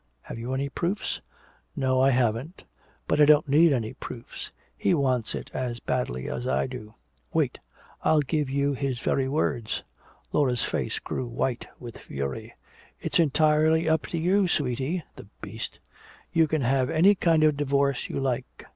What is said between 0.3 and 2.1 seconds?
you any proofs?" "No, I